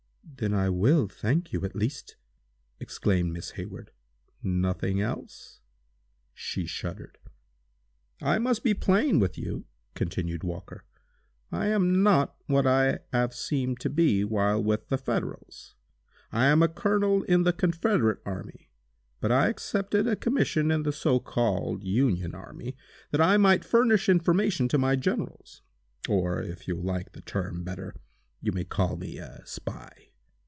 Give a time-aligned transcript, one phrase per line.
[0.37, 2.15] "Then I will thank you, at least!"
[2.79, 3.91] exclaimed Miss Hayward.
[4.41, 5.61] "Nothing else?"
[6.33, 7.19] She shuddered.
[8.23, 10.83] "I must be plain with you," continued Walker.
[11.51, 15.75] "I am not what I have seemed to be while with the Federals.
[16.31, 18.71] I am a colonel in the Confederate army,
[19.19, 22.75] but I accepted a commission in the so called Union army,
[23.11, 25.61] that I might furnish information to my Generals.
[26.09, 27.93] Or, if you like the term better,
[28.41, 30.07] you may call me a spy.